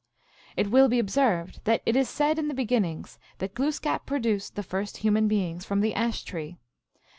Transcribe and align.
It 0.57 0.71
will 0.71 0.89
be 0.89 0.97
observed 0.97 1.59
that 1.65 1.83
it 1.85 1.95
is 1.95 2.09
said 2.09 2.39
in 2.39 2.47
the 2.47 2.55
beginning 2.55 3.05
that 3.37 3.53
Glooskap 3.53 4.07
produced 4.07 4.55
the 4.55 4.63
first 4.63 4.97
human 5.05 5.27
beings 5.27 5.63
from 5.63 5.81
the 5.81 5.93
ash 5.93 6.23
tree. 6.23 6.57